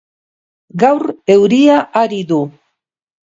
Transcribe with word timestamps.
Gaur 0.83 1.03
euria 1.35 1.77
ari 2.03 2.23
du. 2.31 2.39